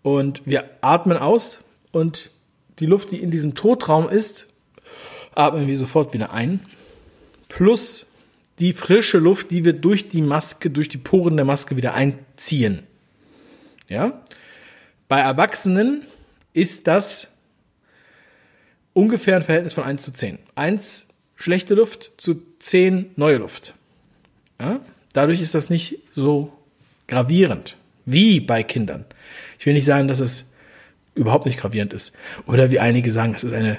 Und 0.02 0.42
wir 0.46 0.64
atmen 0.80 1.18
aus 1.18 1.64
und 1.92 2.30
die 2.78 2.86
Luft, 2.86 3.10
die 3.10 3.20
in 3.20 3.30
diesem 3.30 3.54
Todraum 3.54 4.08
ist, 4.08 4.46
atmen 5.34 5.66
wir 5.66 5.76
sofort 5.76 6.12
wieder 6.12 6.32
ein. 6.32 6.60
Plus 7.48 8.06
die 8.58 8.72
frische 8.72 9.18
Luft, 9.18 9.50
die 9.50 9.64
wir 9.64 9.72
durch 9.72 10.08
die 10.08 10.22
Maske, 10.22 10.70
durch 10.70 10.88
die 10.88 10.98
Poren 10.98 11.36
der 11.36 11.44
Maske 11.44 11.76
wieder 11.76 11.94
einziehen. 11.94 12.82
Ja? 13.88 14.20
Bei 15.06 15.20
Erwachsenen 15.20 16.02
ist 16.52 16.86
das 16.86 17.28
ungefähr 18.92 19.36
ein 19.36 19.42
Verhältnis 19.42 19.74
von 19.74 19.84
1 19.84 20.02
zu 20.02 20.12
10. 20.12 20.38
1 20.56 21.08
schlechte 21.36 21.74
Luft 21.74 22.10
zu 22.16 22.42
10 22.58 23.12
neue 23.16 23.36
Luft. 23.36 23.74
Ja? 24.60 24.80
Dadurch 25.12 25.40
ist 25.40 25.54
das 25.54 25.70
nicht 25.70 25.98
so 26.14 26.52
gravierend 27.06 27.76
wie 28.04 28.40
bei 28.40 28.62
Kindern. 28.62 29.04
Ich 29.58 29.66
will 29.66 29.74
nicht 29.74 29.84
sagen, 29.84 30.08
dass 30.08 30.20
es 30.20 30.52
überhaupt 31.18 31.46
nicht 31.46 31.58
gravierend 31.58 31.92
ist. 31.92 32.12
Oder 32.46 32.70
wie 32.70 32.80
einige 32.80 33.10
sagen, 33.10 33.34
es 33.34 33.44
ist 33.44 33.52
eine, 33.52 33.78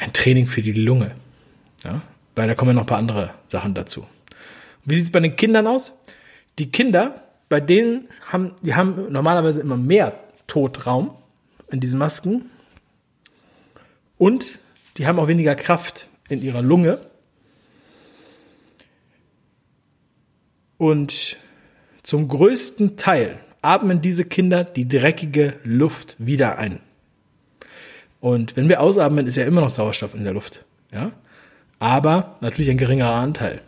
ein 0.00 0.12
Training 0.12 0.48
für 0.48 0.62
die 0.62 0.72
Lunge. 0.72 1.12
Ja? 1.84 2.02
Weil 2.34 2.48
da 2.48 2.54
kommen 2.54 2.70
ja 2.70 2.74
noch 2.74 2.82
ein 2.82 2.86
paar 2.86 2.98
andere 2.98 3.30
Sachen 3.46 3.74
dazu. 3.74 4.06
Wie 4.84 4.96
sieht 4.96 5.04
es 5.04 5.12
bei 5.12 5.20
den 5.20 5.36
Kindern 5.36 5.66
aus? 5.66 5.92
Die 6.58 6.70
Kinder, 6.70 7.22
bei 7.48 7.60
denen 7.60 8.08
haben, 8.26 8.52
die 8.62 8.74
haben 8.74 9.10
normalerweise 9.10 9.60
immer 9.60 9.76
mehr 9.76 10.18
Totraum 10.46 11.16
in 11.70 11.80
diesen 11.80 11.98
Masken. 11.98 12.50
Und 14.18 14.58
die 14.96 15.06
haben 15.06 15.18
auch 15.18 15.28
weniger 15.28 15.54
Kraft 15.54 16.08
in 16.28 16.42
ihrer 16.42 16.62
Lunge. 16.62 16.98
Und 20.76 21.36
zum 22.02 22.28
größten 22.28 22.96
Teil 22.96 23.38
atmen 23.64 24.00
diese 24.00 24.24
Kinder 24.24 24.64
die 24.64 24.88
dreckige 24.88 25.54
Luft 25.64 26.16
wieder 26.18 26.58
ein. 26.58 26.80
Und 28.20 28.56
wenn 28.56 28.68
wir 28.68 28.80
ausatmen, 28.80 29.26
ist 29.26 29.36
ja 29.36 29.44
immer 29.44 29.60
noch 29.60 29.70
Sauerstoff 29.70 30.14
in 30.14 30.24
der 30.24 30.32
Luft. 30.32 30.64
Ja? 30.92 31.12
aber 31.84 32.36
natürlich 32.40 32.70
ein 32.70 32.78
geringerer 32.78 33.14
Anteil. 33.14 33.60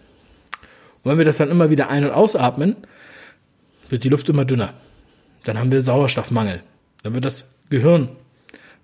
Und 1.03 1.11
wenn 1.11 1.19
wir 1.19 1.27
das 1.27 1.37
dann 1.37 1.51
immer 1.51 1.69
wieder 1.69 1.91
ein- 1.91 2.05
und 2.05 2.13
ausatmen, 2.13 2.77
wird 3.91 4.05
die 4.05 4.09
Luft 4.09 4.29
immer 4.31 4.47
dünner. 4.47 4.73
Dann 5.45 5.59
haben 5.59 5.71
wir 5.71 5.83
Sauerstoffmangel. 5.83 6.63
Dann 7.03 7.15
wird 7.15 7.27
das 7.27 7.51
Gehirn 7.69 8.09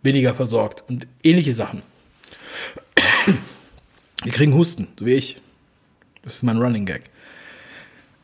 weniger 0.02 0.34
versorgt 0.34 0.84
und 0.86 1.06
ähnliche 1.22 1.54
Sachen. 1.54 1.82
Wir 4.22 4.32
kriegen 4.32 4.54
Husten, 4.54 4.88
so 4.98 5.06
wie 5.06 5.14
ich. 5.14 5.40
Das 6.22 6.34
ist 6.34 6.42
mein 6.42 6.58
Running 6.58 6.84
Gag. 6.84 7.04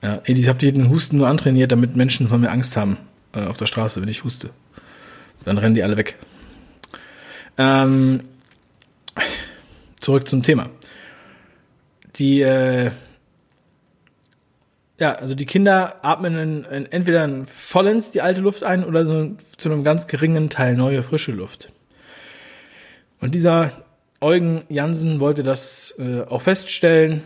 Ja, 0.03 0.21
ich 0.25 0.49
habe 0.49 0.59
den 0.59 0.89
Husten 0.89 1.17
nur 1.17 1.29
antrainiert, 1.29 1.73
damit 1.73 1.97
Menschen 1.97 2.29
von 2.29 2.41
mir 2.41 2.51
Angst 2.51 2.77
haben 2.77 2.99
äh, 3.33 3.45
auf 3.45 3.57
der 3.57 3.67
Straße, 3.67 4.01
wenn 4.01 4.09
ich 4.09 4.25
huste. 4.25 4.51
Dann 5.45 5.59
rennen 5.59 5.75
die 5.75 5.83
alle 5.83 5.97
weg. 5.97 6.17
Ähm, 7.57 8.21
zurück 9.99 10.29
zum 10.29 10.43
Thema 10.43 10.71
die, 12.19 12.43
äh, 12.43 12.91
ja, 14.99 15.15
also 15.15 15.35
die 15.35 15.47
Kinder 15.47 15.97
atmen 16.03 16.37
in, 16.37 16.65
in 16.65 16.93
entweder 16.93 17.29
vollends 17.47 18.11
die 18.11 18.21
alte 18.21 18.41
Luft 18.41 18.65
ein 18.65 18.85
oder 18.85 19.05
so 19.05 19.37
zu 19.57 19.71
einem 19.71 19.85
ganz 19.85 20.09
geringen 20.09 20.51
Teil 20.51 20.75
neue, 20.75 21.03
frische 21.03 21.33
Luft. 21.33 21.71
Und 23.21 23.35
dieser 23.35 23.73
Eugen 24.21 24.63
Jansen 24.69 25.21
wollte 25.21 25.45
das 25.45 25.95
äh, 25.99 26.23
auch 26.23 26.43
feststellen, 26.43 27.23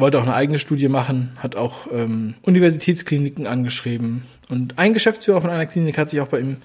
wollte 0.00 0.18
auch 0.18 0.22
eine 0.22 0.34
eigene 0.34 0.58
Studie 0.58 0.88
machen, 0.88 1.32
hat 1.36 1.56
auch 1.56 1.86
ähm, 1.92 2.34
Universitätskliniken 2.42 3.46
angeschrieben. 3.46 4.22
Und 4.48 4.78
ein 4.78 4.92
Geschäftsführer 4.92 5.40
von 5.40 5.50
einer 5.50 5.66
Klinik 5.66 5.98
hat 5.98 6.08
sich 6.08 6.20
auch 6.20 6.28
bei 6.28 6.40
ihm, 6.40 6.56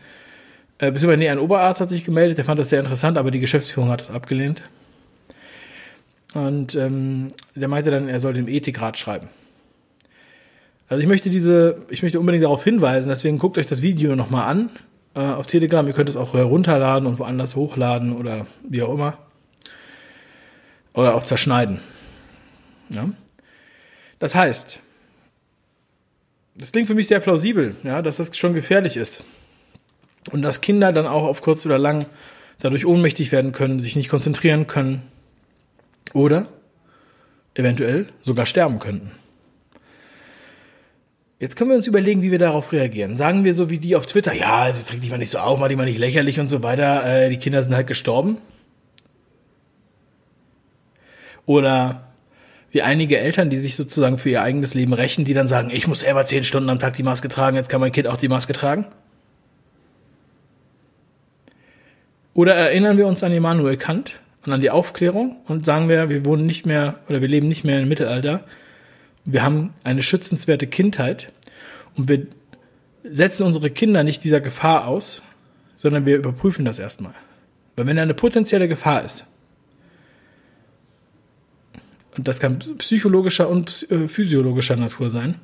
äh, 0.78 0.92
beziehungsweise 0.92 1.20
nee, 1.20 1.30
ein 1.30 1.40
Oberarzt 1.40 1.82
hat 1.82 1.90
sich 1.90 2.04
gemeldet, 2.04 2.38
der 2.38 2.46
fand 2.46 2.60
das 2.60 2.70
sehr 2.70 2.80
interessant, 2.80 3.18
aber 3.18 3.32
die 3.32 3.40
Geschäftsführung 3.40 3.90
hat 3.90 4.02
es 4.02 4.10
abgelehnt. 4.10 4.64
Und 6.34 6.76
ähm, 6.76 7.30
der 7.56 7.68
meinte 7.68 7.92
dann, 7.92 8.10
er 8.10 8.20
soll 8.20 8.34
dem 8.34 8.48
Ethikrat 8.48 8.98
schreiben. 8.98 9.30
Also 10.88 11.02
ich 11.02 11.08
möchte 11.08 11.30
diese, 11.30 11.78
ich 11.90 12.04
möchte 12.04 12.20
unbedingt 12.20 12.44
darauf 12.44 12.64
hinweisen, 12.64 13.10
deswegen 13.10 13.40
guckt 13.40 13.58
euch 13.58 13.68
das 13.68 13.82
Video 13.82 14.16
nochmal 14.16 14.48
an 14.48 14.70
äh, 15.16 15.22
auf 15.22 15.48
Telegram. 15.48 15.88
Ihr 15.88 15.94
könnt 15.94 16.10
es 16.10 16.18
auch 16.18 16.34
herunterladen 16.34 17.08
und 17.08 17.20
woanders 17.20 17.56
hochladen 17.56 18.16
oder 18.16 18.46
wie 18.68 18.84
auch 18.84 18.94
immer. 18.94 19.18
Oder 20.94 21.16
auch 21.16 21.24
zerschneiden. 21.24 21.80
Ja? 22.90 23.10
Das 24.20 24.36
heißt, 24.36 24.80
das 26.56 26.72
klingt 26.72 26.88
für 26.88 26.96
mich 26.96 27.08
sehr 27.08 27.20
plausibel, 27.20 27.76
ja, 27.84 28.02
dass 28.02 28.18
das 28.18 28.36
schon 28.38 28.54
gefährlich 28.54 28.98
ist. 28.98 29.24
Und 30.32 30.42
dass 30.42 30.62
Kinder 30.62 30.94
dann 30.94 31.06
auch 31.06 31.24
auf 31.24 31.42
kurz 31.42 31.66
oder 31.66 31.78
lang 31.78 32.06
dadurch 32.60 32.86
ohnmächtig 32.86 33.32
werden 33.32 33.52
können, 33.52 33.80
sich 33.80 33.96
nicht 33.96 34.10
konzentrieren 34.10 34.66
können 34.66 35.04
oder 36.14 36.48
eventuell 37.54 38.08
sogar 38.22 38.46
sterben 38.46 38.80
könnten. 38.80 39.12
Jetzt 41.38 41.58
können 41.58 41.70
wir 41.70 41.78
uns 41.78 41.88
überlegen, 41.88 42.22
wie 42.22 42.32
wir 42.32 42.40
darauf 42.40 42.72
reagieren. 42.72 43.18
Sagen 43.18 43.44
wir 43.44 43.54
so 43.54 43.70
wie 43.70 43.78
die 43.78 43.96
auf 43.96 44.06
Twitter, 44.06 44.34
ja, 44.34 44.68
jetzt 44.68 44.92
regt 44.94 45.04
dich 45.04 45.12
mal 45.12 45.18
nicht 45.18 45.32
so 45.32 45.40
auf, 45.40 45.60
mach 45.60 45.68
dich 45.68 45.78
mal 45.78 45.86
nicht 45.86 46.00
lächerlich 46.00 46.40
und 46.40 46.48
so 46.48 46.64
weiter, 46.64 47.06
äh, 47.06 47.30
die 47.30 47.38
Kinder 47.38 47.62
sind 47.62 47.76
halt 47.76 47.88
gestorben. 47.88 48.38
Oder 51.46 52.05
wie 52.72 52.82
einige 52.82 53.18
Eltern, 53.18 53.50
die 53.50 53.58
sich 53.58 53.76
sozusagen 53.76 54.18
für 54.18 54.30
ihr 54.30 54.42
eigenes 54.42 54.74
Leben 54.74 54.94
rächen, 54.94 55.26
die 55.26 55.34
dann 55.34 55.48
sagen, 55.48 55.70
ich 55.72 55.88
muss 55.88 56.02
selber 56.02 56.26
zehn 56.26 56.44
Stunden 56.44 56.70
am 56.70 56.80
Tag 56.80 56.96
die 56.96 57.04
Maske 57.04 57.30
tragen, 57.30 57.56
jetzt 57.56 57.70
kann 57.70 57.82
mein 57.82 57.92
Kind 57.92 58.08
auch 58.08 58.18
die 58.18 58.28
Maske 58.28 58.54
tragen. 58.54 58.86
Oder 62.34 62.54
erinnern 62.54 62.98
wir 62.98 63.08
uns 63.08 63.24
an 63.24 63.32
Immanuel 63.32 63.78
Kant, 63.78 64.20
und 64.46 64.54
an 64.54 64.62
die 64.62 64.70
Aufklärung 64.70 65.38
und 65.48 65.66
sagen 65.66 65.90
wir, 65.90 66.10
wir 66.10 66.26
wohnen 66.26 66.46
nicht 66.46 66.66
mehr 66.66 67.00
oder 67.10 67.22
wir 67.22 67.28
leben 67.28 67.48
nicht 67.48 67.64
mehr 67.64 67.80
im 67.82 67.90
Mittelalter. 67.90 68.44
Wir 69.26 69.44
haben 69.44 69.74
eine 69.84 70.04
schützenswerte 70.04 70.68
Kindheit 70.68 71.32
und 71.96 72.10
wir 72.10 72.28
setzen 73.04 73.44
unsere 73.44 73.70
Kinder 73.70 74.04
nicht 74.04 74.24
dieser 74.24 74.42
Gefahr 74.42 74.88
aus, 74.88 75.24
sondern 75.76 76.06
wir 76.06 76.18
überprüfen 76.18 76.66
das 76.66 76.80
erstmal. 76.80 77.14
Weil 77.76 77.88
wenn 77.88 77.96
da 77.96 78.04
eine 78.04 78.14
potenzielle 78.14 78.68
Gefahr 78.68 79.04
ist, 79.04 79.26
und 82.18 82.28
das 82.28 82.40
kann 82.40 82.60
psychologischer 82.78 83.50
und 83.50 83.90
äh, 83.92 84.08
physiologischer 84.08 84.76
Natur 84.76 85.10
sein, 85.10 85.36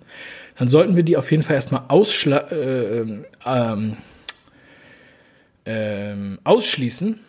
dann 0.58 0.68
sollten 0.68 0.96
wir 0.96 1.04
die 1.04 1.18
auf 1.18 1.32
jeden 1.32 1.44
Fall 1.44 1.56
erstmal 1.56 1.84
ausschla 1.88 2.38
äh, 2.52 3.06
ähm, 3.46 3.98
ähm, 5.66 6.40
ausschließen 6.44 7.20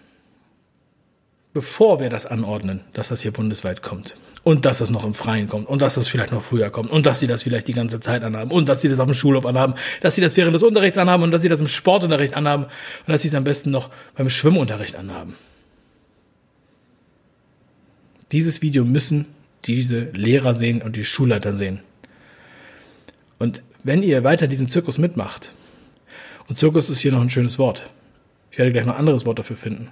bevor 1.52 2.00
wir 2.00 2.08
das 2.08 2.26
anordnen, 2.26 2.80
dass 2.92 3.08
das 3.08 3.22
hier 3.22 3.32
bundesweit 3.32 3.82
kommt. 3.82 4.16
Und 4.44 4.64
dass 4.64 4.78
das 4.78 4.90
noch 4.90 5.04
im 5.04 5.14
Freien 5.14 5.48
kommt. 5.48 5.68
Und 5.68 5.82
dass 5.82 5.94
das 5.94 6.08
vielleicht 6.08 6.32
noch 6.32 6.42
früher 6.42 6.70
kommt. 6.70 6.90
Und 6.90 7.06
dass 7.06 7.20
sie 7.20 7.28
das 7.28 7.42
vielleicht 7.42 7.68
die 7.68 7.74
ganze 7.74 8.00
Zeit 8.00 8.24
anhaben. 8.24 8.50
Und 8.50 8.68
dass 8.68 8.80
sie 8.80 8.88
das 8.88 8.98
auf 8.98 9.06
dem 9.06 9.14
Schulhof 9.14 9.46
anhaben. 9.46 9.74
Dass 10.00 10.16
sie 10.16 10.20
das 10.20 10.36
während 10.36 10.54
des 10.54 10.64
Unterrichts 10.64 10.98
anhaben. 10.98 11.22
Und 11.22 11.30
dass 11.30 11.42
sie 11.42 11.48
das 11.48 11.60
im 11.60 11.68
Sportunterricht 11.68 12.34
anhaben. 12.34 12.64
Und 12.64 12.72
dass 13.06 13.22
sie 13.22 13.28
es 13.28 13.34
am 13.34 13.44
besten 13.44 13.70
noch 13.70 13.90
beim 14.16 14.30
Schwimmunterricht 14.30 14.96
anhaben. 14.96 15.36
Dieses 18.32 18.62
Video 18.62 18.84
müssen 18.84 19.26
diese 19.66 20.10
Lehrer 20.12 20.54
sehen 20.54 20.82
und 20.82 20.96
die 20.96 21.04
Schulleiter 21.04 21.54
sehen. 21.54 21.80
Und 23.38 23.62
wenn 23.84 24.02
ihr 24.02 24.24
weiter 24.24 24.46
diesen 24.46 24.68
Zirkus 24.68 24.98
mitmacht, 24.98 25.52
und 26.48 26.56
Zirkus 26.56 26.90
ist 26.90 27.00
hier 27.00 27.12
noch 27.12 27.20
ein 27.20 27.30
schönes 27.30 27.58
Wort, 27.58 27.90
ich 28.50 28.58
werde 28.58 28.72
gleich 28.72 28.86
noch 28.86 28.94
ein 28.94 29.00
anderes 29.00 29.26
Wort 29.26 29.38
dafür 29.38 29.56
finden, 29.56 29.88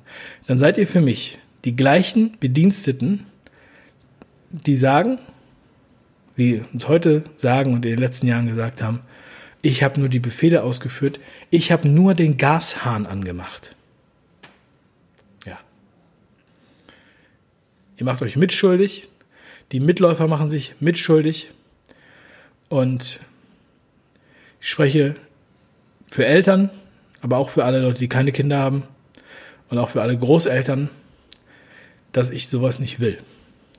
dann 0.46 0.58
seid 0.58 0.78
ihr 0.78 0.86
für 0.86 1.00
mich 1.00 1.38
die 1.64 1.76
gleichen 1.76 2.36
Bediensteten, 2.40 3.26
die 4.50 4.76
sagen, 4.76 5.18
wie 6.34 6.64
uns 6.72 6.88
heute 6.88 7.24
sagen 7.36 7.74
und 7.74 7.84
in 7.84 7.92
den 7.92 7.98
letzten 7.98 8.26
Jahren 8.26 8.46
gesagt 8.46 8.82
haben, 8.82 9.00
ich 9.62 9.82
habe 9.82 10.00
nur 10.00 10.08
die 10.08 10.18
Befehle 10.18 10.62
ausgeführt, 10.62 11.20
ich 11.50 11.70
habe 11.70 11.88
nur 11.88 12.14
den 12.14 12.38
Gashahn 12.38 13.06
angemacht. 13.06 13.76
Ihr 18.00 18.06
macht 18.06 18.22
euch 18.22 18.36
mitschuldig, 18.36 19.08
die 19.72 19.78
Mitläufer 19.78 20.26
machen 20.26 20.48
sich 20.48 20.74
mitschuldig 20.80 21.50
und 22.70 23.20
Ich 24.58 24.70
spreche 24.70 25.16
für 26.08 26.24
Eltern, 26.24 26.70
aber 27.20 27.36
auch 27.36 27.50
für 27.50 27.64
alle 27.66 27.80
Leute, 27.80 27.98
die 27.98 28.08
keine 28.08 28.32
Kinder 28.32 28.58
haben 28.58 28.84
und 29.68 29.76
auch 29.76 29.90
für 29.90 30.00
alle 30.00 30.16
Großeltern, 30.16 30.88
dass 32.12 32.30
ich 32.30 32.48
sowas 32.48 32.78
nicht 32.78 33.00
will. 33.00 33.18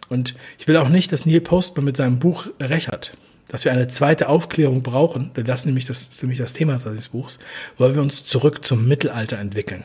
Und 0.08 0.36
ich 0.60 0.68
will 0.68 0.78
auch 0.78 0.90
nicht, 0.90 1.12
dass 1.12 1.26
Neil 1.26 1.42
Postman 1.42 1.86
mit 1.86 1.98
seinem 1.98 2.20
Buch 2.20 2.46
recht 2.60 2.90
hat, 2.90 3.18
dass 3.48 3.66
wir 3.66 3.72
eine 3.72 3.88
zweite 3.88 4.30
Aufklärung 4.30 4.84
brauchen, 4.84 5.32
denn 5.36 5.46
das 5.46 5.62
ist 5.62 5.66
nämlich 5.66 5.88
das, 5.88 6.02
ist 6.02 6.22
nämlich 6.22 6.38
das 6.40 6.54
Thema 6.54 6.78
des 6.78 7.10
Buchs, 7.10 7.40
weil 7.80 7.96
wir 7.96 8.04
uns 8.04 8.24
zurück 8.24 8.64
zum 8.66 8.88
Mittelalter 8.88 9.40
entwickeln. 9.40 9.84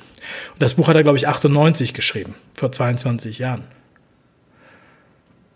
Und 0.52 0.62
das 0.62 0.74
Buch 0.74 0.88
hat 0.88 0.96
er, 0.96 1.04
glaube 1.04 1.16
ich, 1.16 1.26
98 1.26 1.94
geschrieben, 1.94 2.34
vor 2.52 2.70
22 2.70 3.38
Jahren. 3.38 3.64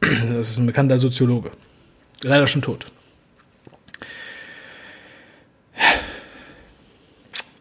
Das 0.01 0.51
ist 0.51 0.59
ein 0.59 0.67
bekannter 0.67 0.99
Soziologe. 0.99 1.51
Leider 2.23 2.47
schon 2.47 2.63
tot. 2.63 2.91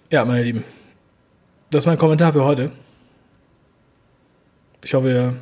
Ja, 0.09 0.25
meine 0.25 0.43
Lieben. 0.43 0.63
Das 1.69 1.83
ist 1.83 1.87
mein 1.87 1.97
Kommentar 1.97 2.33
für 2.33 2.43
heute. 2.43 2.71
Ich 4.83 4.93
hoffe, 4.93 5.11
ihr 5.11 5.35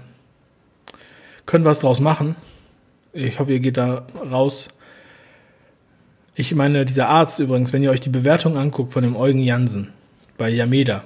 könnt 1.45 1.63
was 1.63 1.79
draus 1.79 1.99
machen. 1.99 2.35
Ich 3.13 3.39
hoffe, 3.39 3.53
ihr 3.53 3.59
geht 3.59 3.77
da 3.77 4.07
raus. 4.29 4.67
Ich 6.35 6.53
meine, 6.53 6.85
dieser 6.85 7.07
Arzt 7.07 7.39
übrigens, 7.39 7.71
wenn 7.71 7.81
ihr 7.81 7.91
euch 7.91 8.01
die 8.01 8.09
Bewertung 8.09 8.57
anguckt 8.57 8.91
von 8.91 9.03
dem 9.03 9.15
Eugen 9.15 9.39
Jansen 9.39 9.93
bei 10.37 10.49
Yameda, 10.49 11.03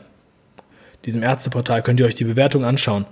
diesem 1.06 1.24
Ärzteportal, 1.24 1.84
könnt 1.84 2.00
ihr 2.00 2.06
euch 2.06 2.16
die 2.16 2.24
Bewertung 2.24 2.66
anschauen. 2.66 3.06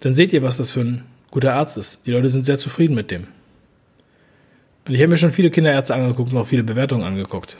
Dann 0.00 0.14
seht 0.14 0.32
ihr, 0.32 0.42
was 0.42 0.58
das 0.58 0.70
für 0.70 0.80
ein 0.80 1.04
guter 1.30 1.54
Arzt 1.54 1.76
ist. 1.76 2.06
Die 2.06 2.10
Leute 2.10 2.28
sind 2.28 2.46
sehr 2.46 2.58
zufrieden 2.58 2.94
mit 2.94 3.10
dem. 3.10 3.26
Und 4.86 4.94
ich 4.94 5.00
habe 5.00 5.08
mir 5.08 5.16
schon 5.18 5.32
viele 5.32 5.50
Kinderärzte 5.50 5.94
angeguckt 5.94 6.32
und 6.32 6.38
auch 6.38 6.46
viele 6.46 6.64
Bewertungen 6.64 7.04
angeguckt. 7.04 7.56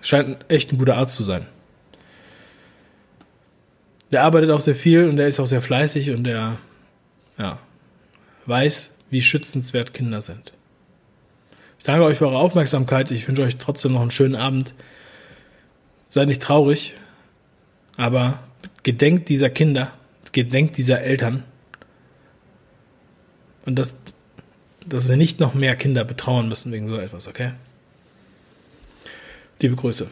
Scheint 0.00 0.44
echt 0.48 0.72
ein 0.72 0.78
guter 0.78 0.96
Arzt 0.96 1.16
zu 1.16 1.24
sein. 1.24 1.46
Der 4.12 4.22
arbeitet 4.22 4.50
auch 4.50 4.60
sehr 4.60 4.76
viel 4.76 5.08
und 5.08 5.16
der 5.16 5.26
ist 5.26 5.40
auch 5.40 5.46
sehr 5.46 5.60
fleißig 5.60 6.12
und 6.12 6.24
der 6.24 6.58
ja, 7.36 7.58
weiß, 8.46 8.90
wie 9.10 9.22
schützenswert 9.22 9.92
Kinder 9.92 10.22
sind. 10.22 10.52
Ich 11.78 11.84
danke 11.84 12.04
euch 12.04 12.18
für 12.18 12.26
eure 12.26 12.38
Aufmerksamkeit. 12.38 13.10
Ich 13.10 13.26
wünsche 13.28 13.42
euch 13.42 13.56
trotzdem 13.56 13.92
noch 13.92 14.00
einen 14.00 14.10
schönen 14.10 14.36
Abend. 14.36 14.74
Seid 16.08 16.28
nicht 16.28 16.42
traurig, 16.42 16.94
aber 17.96 18.40
gedenkt 18.82 19.28
dieser 19.28 19.50
Kinder, 19.50 19.92
gedenkt 20.32 20.76
dieser 20.76 21.02
Eltern 21.02 21.44
und 23.68 23.76
dass, 23.76 23.92
dass 24.86 25.10
wir 25.10 25.18
nicht 25.18 25.40
noch 25.40 25.52
mehr 25.52 25.76
Kinder 25.76 26.02
betrauern 26.02 26.48
müssen 26.48 26.72
wegen 26.72 26.88
so 26.88 26.96
etwas, 26.96 27.28
okay? 27.28 27.52
Liebe 29.60 29.76
Grüße. 29.76 30.08